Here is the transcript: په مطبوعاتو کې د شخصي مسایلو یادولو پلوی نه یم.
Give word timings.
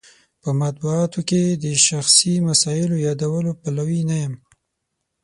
په 0.41 0.49
مطبوعاتو 0.61 1.19
کې 1.29 1.41
د 1.63 1.65
شخصي 1.87 2.33
مسایلو 2.47 2.95
یادولو 3.07 3.51
پلوی 3.61 4.01
نه 4.09 4.15
یم. 4.23 4.33